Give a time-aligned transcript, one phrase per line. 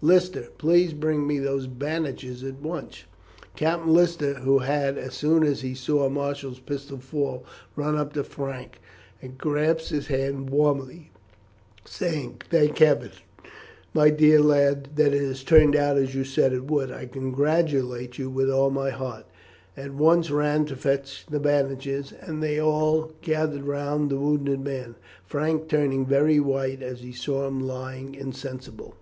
[0.00, 3.02] Lister, please bring me those bandages at once."
[3.56, 8.22] Captain Lister, who had, as soon as he saw Marshall's pistol fall, run up to
[8.22, 8.78] Frank
[9.20, 11.10] and grasped his hand warmly,
[11.84, 13.10] saying, "Thank heaven,
[13.92, 16.92] my dear lad, that it has turned out as you said it would.
[16.92, 19.26] I congratulate you with all my heart,"
[19.76, 24.94] at once ran to fetch the bandages, and they all gathered round the wounded man,
[25.26, 28.94] Frank turning very white as he saw him lying insensible.